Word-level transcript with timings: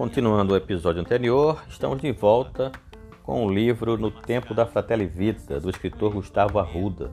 Continuando 0.00 0.54
o 0.54 0.56
episódio 0.56 1.02
anterior, 1.02 1.62
estamos 1.68 2.00
de 2.00 2.10
volta 2.10 2.72
com 3.22 3.44
o 3.44 3.52
livro 3.52 3.98
No 3.98 4.10
Tempo 4.10 4.54
da 4.54 4.64
Fratelli 4.64 5.04
Vita, 5.04 5.60
do 5.60 5.68
escritor 5.68 6.14
Gustavo 6.14 6.58
Arruda, 6.58 7.10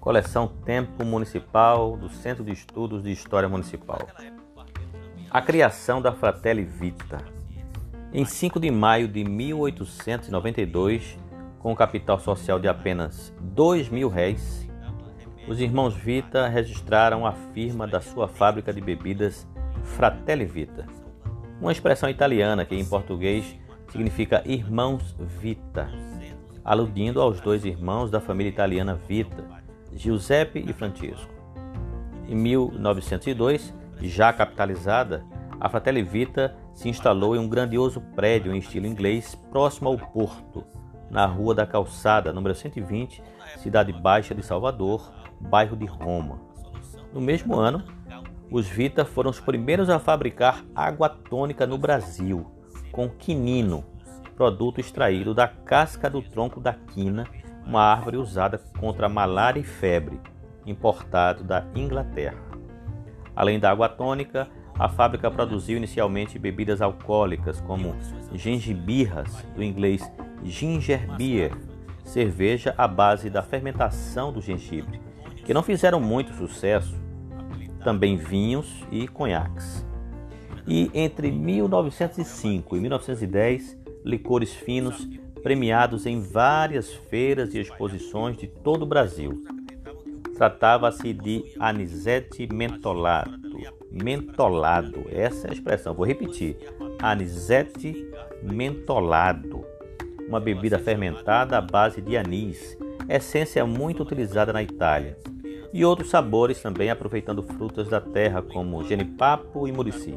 coleção 0.00 0.48
Tempo 0.48 1.04
Municipal 1.04 1.96
do 1.96 2.08
Centro 2.08 2.42
de 2.42 2.50
Estudos 2.50 3.04
de 3.04 3.12
História 3.12 3.48
Municipal. 3.48 4.08
A 5.30 5.40
criação 5.40 6.02
da 6.02 6.10
Fratelli 6.10 6.64
Vita. 6.64 7.18
Em 8.12 8.24
5 8.24 8.58
de 8.58 8.72
maio 8.72 9.06
de 9.06 9.22
1892, 9.22 11.16
com 11.60 11.70
um 11.70 11.76
capital 11.76 12.18
social 12.18 12.58
de 12.58 12.66
apenas 12.66 13.32
dois 13.40 13.88
mil 13.88 14.08
réis, 14.08 14.68
os 15.46 15.60
irmãos 15.60 15.94
Vita 15.94 16.48
registraram 16.48 17.24
a 17.24 17.30
firma 17.30 17.86
da 17.86 18.00
sua 18.00 18.26
fábrica 18.26 18.72
de 18.72 18.80
bebidas 18.80 19.46
Fratelli 19.84 20.44
Vita 20.44 21.05
uma 21.60 21.72
expressão 21.72 22.08
italiana 22.08 22.64
que 22.64 22.74
em 22.74 22.84
português 22.84 23.58
significa 23.88 24.42
irmãos 24.44 25.16
Vita, 25.18 25.88
aludindo 26.64 27.20
aos 27.20 27.40
dois 27.40 27.64
irmãos 27.64 28.10
da 28.10 28.20
família 28.20 28.50
italiana 28.50 28.94
Vita, 28.94 29.44
Giuseppe 29.94 30.64
e 30.66 30.72
Francisco. 30.72 31.32
Em 32.28 32.34
1902, 32.34 33.72
já 34.00 34.32
capitalizada, 34.32 35.24
a 35.58 35.68
Fratelli 35.68 36.02
Vita 36.02 36.54
se 36.74 36.88
instalou 36.88 37.34
em 37.34 37.38
um 37.38 37.48
grandioso 37.48 38.00
prédio 38.14 38.54
em 38.54 38.58
estilo 38.58 38.86
inglês 38.86 39.34
próximo 39.50 39.88
ao 39.88 39.96
porto, 39.96 40.64
na 41.10 41.24
Rua 41.24 41.54
da 41.54 41.66
Calçada, 41.66 42.32
número 42.32 42.54
120, 42.54 43.22
Cidade 43.58 43.92
Baixa 43.92 44.34
de 44.34 44.42
Salvador, 44.42 45.10
bairro 45.40 45.76
de 45.76 45.86
Roma. 45.86 46.40
No 47.12 47.20
mesmo 47.20 47.54
ano, 47.54 47.82
os 48.50 48.66
Vita 48.68 49.04
foram 49.04 49.30
os 49.30 49.40
primeiros 49.40 49.90
a 49.90 49.98
fabricar 49.98 50.64
água 50.74 51.08
tônica 51.08 51.66
no 51.66 51.76
Brasil, 51.76 52.46
com 52.92 53.08
quinino, 53.08 53.84
produto 54.36 54.80
extraído 54.80 55.34
da 55.34 55.48
casca 55.48 56.08
do 56.08 56.22
tronco 56.22 56.60
da 56.60 56.72
quina, 56.72 57.26
uma 57.66 57.82
árvore 57.82 58.16
usada 58.16 58.58
contra 58.78 59.08
malária 59.08 59.58
e 59.58 59.64
febre, 59.64 60.20
importado 60.64 61.42
da 61.42 61.66
Inglaterra. 61.74 62.38
Além 63.34 63.58
da 63.58 63.70
água 63.70 63.88
tônica, 63.88 64.48
a 64.78 64.88
fábrica 64.88 65.30
produziu 65.30 65.76
inicialmente 65.76 66.38
bebidas 66.38 66.80
alcoólicas 66.80 67.60
como 67.60 67.96
gengibirras, 68.32 69.44
do 69.54 69.62
inglês 69.62 70.10
ginger 70.44 71.12
beer, 71.16 71.52
cerveja 72.04 72.74
à 72.78 72.86
base 72.86 73.28
da 73.28 73.42
fermentação 73.42 74.32
do 74.32 74.40
gengibre, 74.40 75.00
que 75.44 75.52
não 75.52 75.62
fizeram 75.62 75.98
muito 75.98 76.32
sucesso 76.34 77.05
também 77.86 78.16
vinhos 78.16 78.66
e 78.90 79.06
conhaques. 79.06 79.86
E 80.66 80.90
entre 80.92 81.30
1905 81.30 82.76
e 82.76 82.80
1910, 82.80 83.78
licores 84.04 84.52
finos 84.52 85.08
premiados 85.40 86.04
em 86.04 86.20
várias 86.20 86.92
feiras 86.92 87.54
e 87.54 87.60
exposições 87.60 88.36
de 88.36 88.48
todo 88.48 88.82
o 88.82 88.86
Brasil. 88.86 89.40
Tratava-se 90.36 91.12
de 91.12 91.44
anisete 91.60 92.52
mentolado. 92.52 93.38
Mentolado, 93.88 95.04
essa 95.08 95.46
é 95.46 95.50
a 95.50 95.54
expressão, 95.54 95.94
vou 95.94 96.04
repetir. 96.04 96.56
Anisete 97.00 98.04
mentolado, 98.42 99.64
uma 100.28 100.40
bebida 100.40 100.76
fermentada 100.76 101.56
à 101.56 101.60
base 101.60 102.02
de 102.02 102.16
anis, 102.16 102.76
essência 103.08 103.64
muito 103.64 104.02
utilizada 104.02 104.52
na 104.52 104.60
Itália 104.60 105.16
e 105.72 105.84
outros 105.84 106.10
sabores 106.10 106.60
também 106.60 106.90
aproveitando 106.90 107.42
frutas 107.42 107.88
da 107.88 108.00
terra 108.00 108.42
como 108.42 108.84
genipapo 108.84 109.66
e 109.66 109.72
murici. 109.72 110.16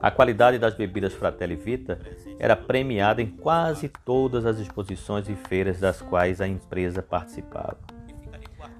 A 0.00 0.10
qualidade 0.10 0.58
das 0.58 0.74
bebidas 0.74 1.14
Fratelli 1.14 1.56
Vita 1.56 1.98
era 2.38 2.54
premiada 2.54 3.22
em 3.22 3.26
quase 3.26 3.88
todas 3.88 4.44
as 4.44 4.58
exposições 4.58 5.28
e 5.28 5.34
feiras 5.34 5.80
das 5.80 6.00
quais 6.00 6.40
a 6.40 6.46
empresa 6.46 7.02
participava. 7.02 7.78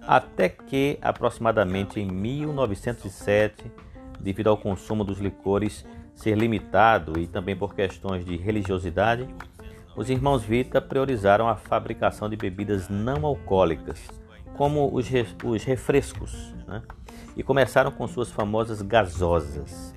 Até 0.02 0.48
que, 0.48 0.98
aproximadamente 1.02 1.98
em 1.98 2.06
1907, 2.06 3.72
devido 4.20 4.48
ao 4.48 4.56
consumo 4.56 5.02
dos 5.02 5.18
licores 5.18 5.84
ser 6.14 6.36
limitado 6.36 7.18
e 7.18 7.26
também 7.26 7.56
por 7.56 7.74
questões 7.74 8.24
de 8.24 8.36
religiosidade, 8.36 9.26
os 9.96 10.08
irmãos 10.10 10.44
Vita 10.44 10.80
priorizaram 10.80 11.48
a 11.48 11.56
fabricação 11.56 12.28
de 12.28 12.36
bebidas 12.36 12.88
não 12.88 13.26
alcoólicas 13.26 14.25
como 14.56 14.90
os, 14.92 15.08
os 15.44 15.64
refrescos, 15.64 16.54
né? 16.66 16.82
e 17.36 17.42
começaram 17.42 17.90
com 17.90 18.08
suas 18.08 18.30
famosas 18.30 18.80
gasosas. 18.80 19.94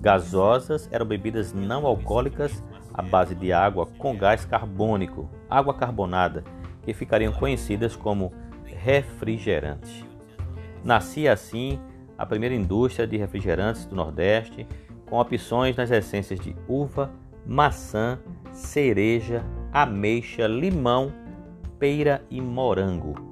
Gasosas 0.00 0.88
eram 0.92 1.06
bebidas 1.06 1.52
não 1.52 1.86
alcoólicas 1.86 2.62
à 2.92 3.02
base 3.02 3.34
de 3.34 3.52
água 3.52 3.86
com 3.98 4.16
gás 4.16 4.44
carbônico, 4.44 5.28
água 5.48 5.74
carbonada, 5.74 6.44
que 6.82 6.92
ficariam 6.92 7.32
conhecidas 7.32 7.96
como 7.96 8.32
refrigerante. 8.64 10.06
Nascia 10.84 11.32
assim 11.32 11.80
a 12.16 12.26
primeira 12.26 12.54
indústria 12.54 13.06
de 13.06 13.16
refrigerantes 13.16 13.86
do 13.86 13.96
Nordeste, 13.96 14.66
com 15.06 15.18
opções 15.18 15.76
nas 15.76 15.90
essências 15.90 16.38
de 16.38 16.54
uva, 16.68 17.10
maçã, 17.46 18.18
cereja, 18.52 19.44
ameixa, 19.72 20.46
limão, 20.46 21.12
peira 21.78 22.22
e 22.30 22.40
morango. 22.40 23.29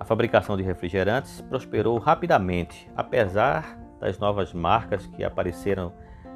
A 0.00 0.04
fabricação 0.06 0.56
de 0.56 0.62
refrigerantes 0.62 1.42
prosperou 1.42 1.98
rapidamente, 1.98 2.90
apesar 2.96 3.78
das 4.00 4.18
novas 4.18 4.54
marcas 4.54 5.06
que 5.06 5.22
apareceram 5.22 5.92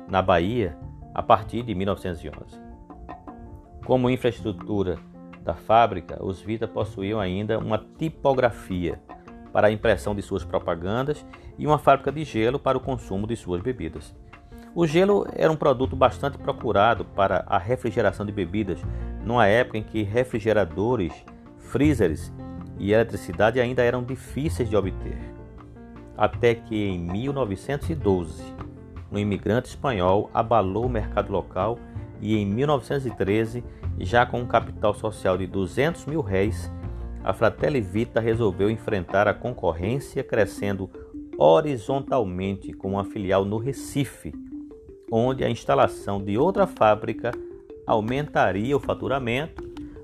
na 0.06 0.20
Bahia 0.20 0.76
a 1.14 1.22
partir 1.22 1.62
de 1.62 1.74
1911. 1.74 2.60
Como 3.86 4.10
infraestrutura 4.10 4.98
da 5.42 5.54
fábrica, 5.54 6.22
os 6.22 6.42
Vita 6.42 6.68
possuíam 6.68 7.18
ainda 7.18 7.58
uma 7.58 7.78
tipografia 7.98 9.00
para 9.50 9.68
a 9.68 9.72
impressão 9.72 10.14
de 10.14 10.20
suas 10.20 10.44
propagandas 10.44 11.24
e 11.58 11.66
uma 11.66 11.78
fábrica 11.78 12.12
de 12.12 12.22
gelo 12.22 12.58
para 12.58 12.76
o 12.76 12.82
consumo 12.82 13.26
de 13.26 13.34
suas 13.34 13.62
bebidas. 13.62 14.14
O 14.74 14.86
gelo 14.86 15.26
era 15.32 15.50
um 15.50 15.56
produto 15.56 15.96
bastante 15.96 16.36
procurado 16.36 17.04
para 17.04 17.44
a 17.46 17.56
refrigeração 17.56 18.26
de 18.26 18.32
bebidas, 18.32 18.82
numa 19.24 19.46
época 19.46 19.78
em 19.78 19.82
que 19.82 20.02
refrigeradores, 20.02 21.14
freezers 21.56 22.30
e 22.78 22.92
eletricidade 22.92 23.60
ainda 23.60 23.82
eram 23.82 24.02
difíceis 24.02 24.68
de 24.68 24.76
obter. 24.76 25.18
Até 26.16 26.54
que 26.54 26.76
em 26.76 26.98
1912, 26.98 28.42
um 29.10 29.18
imigrante 29.18 29.68
espanhol 29.68 30.30
abalou 30.32 30.86
o 30.86 30.88
mercado 30.88 31.32
local 31.32 31.78
e 32.20 32.36
em 32.36 32.46
1913, 32.46 33.64
já 34.00 34.24
com 34.24 34.40
um 34.40 34.46
capital 34.46 34.94
social 34.94 35.36
de 35.36 35.46
200 35.46 36.06
mil 36.06 36.20
réis, 36.20 36.70
a 37.22 37.32
Fratelli 37.32 37.80
Vita 37.80 38.20
resolveu 38.20 38.70
enfrentar 38.70 39.26
a 39.26 39.34
concorrência 39.34 40.22
crescendo 40.22 40.90
horizontalmente 41.38 42.72
com 42.72 42.92
uma 42.92 43.04
filial 43.04 43.44
no 43.44 43.58
Recife, 43.58 44.32
onde 45.10 45.44
a 45.44 45.50
instalação 45.50 46.22
de 46.22 46.36
outra 46.36 46.66
fábrica 46.66 47.32
aumentaria 47.86 48.76
o 48.76 48.80
faturamento, 48.80 49.62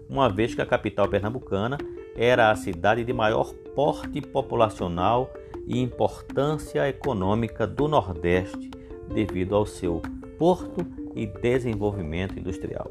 uma 0.09 0.29
vez 0.29 0.55
que 0.55 0.63
a 0.63 0.67
capital 0.67 1.09
pernambucana 1.09 1.79
era 2.17 2.51
a 2.51 2.57
cidade 2.57 3.05
de 3.05 3.13
maior 3.13 3.53
porte 3.75 4.21
populacional 4.21 5.33
e 5.67 5.81
importância 5.81 6.89
econômica 6.89 7.67
do 7.67 7.87
Nordeste, 7.87 8.71
devido 9.13 9.55
ao 9.55 9.67
seu 9.67 10.03
porto 10.39 10.87
e 11.15 11.27
desenvolvimento 11.27 12.39
industrial. 12.39 12.91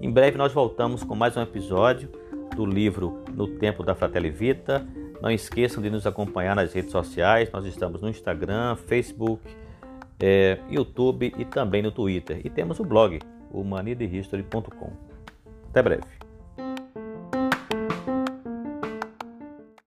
Em 0.00 0.10
breve 0.10 0.38
nós 0.38 0.52
voltamos 0.52 1.02
com 1.02 1.14
mais 1.14 1.36
um 1.36 1.42
episódio 1.42 2.08
do 2.54 2.64
livro 2.64 3.22
No 3.34 3.46
Tempo 3.46 3.82
da 3.82 3.94
Fratelli 3.94 4.30
Vita. 4.30 4.86
Não 5.20 5.30
esqueçam 5.30 5.82
de 5.82 5.90
nos 5.90 6.06
acompanhar 6.06 6.54
nas 6.54 6.72
redes 6.72 6.92
sociais. 6.92 7.50
Nós 7.52 7.64
estamos 7.66 8.00
no 8.00 8.08
Instagram, 8.08 8.76
Facebook, 8.76 9.42
é, 10.20 10.58
YouTube 10.70 11.32
e 11.36 11.44
também 11.44 11.82
no 11.82 11.90
Twitter. 11.90 12.40
E 12.44 12.50
temos 12.50 12.78
o 12.80 12.84
blog, 12.84 13.18
o 13.50 13.64
manidehistory.com. 13.64 14.92
Até 15.70 15.82
breve. 15.82 16.27